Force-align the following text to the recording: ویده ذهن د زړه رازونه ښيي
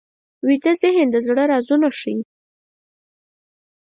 ویده 0.47 0.73
ذهن 0.81 1.07
د 1.11 1.15
زړه 1.27 1.43
رازونه 1.51 1.87
ښيي 1.99 2.19